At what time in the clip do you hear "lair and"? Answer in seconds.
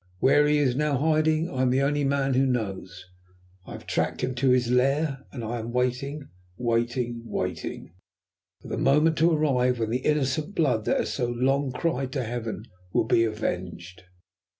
4.71-5.43